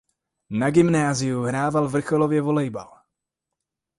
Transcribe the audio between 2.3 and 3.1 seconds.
volejbal.